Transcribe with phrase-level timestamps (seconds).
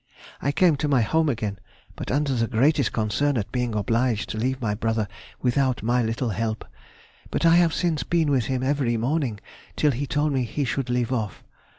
[0.41, 1.59] _—I came to my home again,
[1.95, 5.07] but under the greatest concern at being obliged to leave my brother
[5.43, 6.65] without my little help.
[7.29, 9.39] But I have since been with him every morning
[9.75, 11.43] till he told me he should leave off.